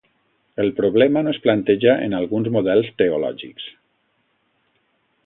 El 0.63 0.69
problema 0.77 1.21
no 1.27 1.33
es 1.33 1.41
planteja 1.43 1.93
en 2.07 2.15
alguns 2.21 2.49
models 2.57 2.89
teològics. 3.03 3.69